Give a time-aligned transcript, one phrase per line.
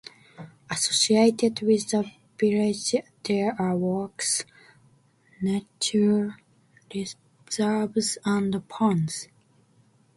[0.67, 4.45] Associated with the village there are walks,
[5.39, 6.39] nature
[6.91, 9.27] reserves and ponds.